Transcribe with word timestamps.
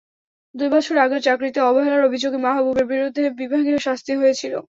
দুই 0.55 0.69
বছর 0.69 0.95
আগেও 0.97 1.25
চাকরিতে 1.27 1.59
অবহেলার 1.61 2.07
অভিযোগে 2.09 2.37
মাহবুবের 2.37 2.85
বিরুদ্ধে 2.85 3.23
বিভাগীয় 3.39 3.79
শাস্তি 3.79 4.11
হয়েছিল। 4.15 4.53